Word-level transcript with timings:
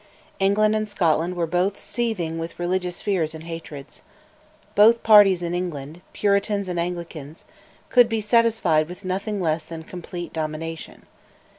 England 0.39 0.75
and 0.75 0.89
Scotland 0.89 1.35
were 1.35 1.45
both 1.45 1.79
seething 1.79 2.39
with 2.39 2.57
religious 2.57 3.03
fears 3.03 3.35
and 3.35 3.43
hatreds. 3.43 4.01
Both 4.73 5.03
parties 5.03 5.43
in 5.43 5.53
England, 5.53 6.01
Puritans 6.11 6.67
and 6.67 6.79
Anglicans, 6.79 7.45
could 7.89 8.09
be 8.09 8.19
satisfied 8.19 8.89
with 8.89 9.05
nothing 9.05 9.39
less 9.39 9.63
than 9.63 9.83
complete 9.83 10.33
domination. 10.33 11.03